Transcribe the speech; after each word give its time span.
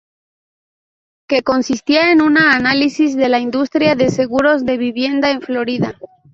Que 1.29 1.43
consistía 1.43 2.11
en 2.11 2.23
un 2.23 2.39
análisis 2.39 3.15
de 3.15 3.29
la 3.29 3.37
industria 3.37 3.93
de 3.93 4.09
seguros 4.09 4.65
de 4.65 4.77
vivienda 4.79 5.29
en 5.29 5.41
Florida. 5.43 5.93